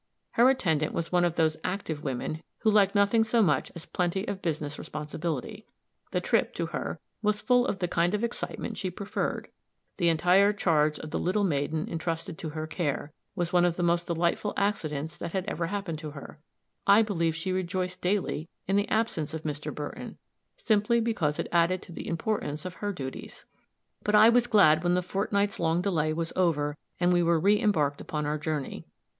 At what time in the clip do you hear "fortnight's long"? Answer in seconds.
25.03-25.79